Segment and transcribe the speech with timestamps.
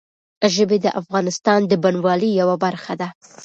[0.53, 3.07] ژبې د افغانستان د بڼوالۍ یوه برخه ده.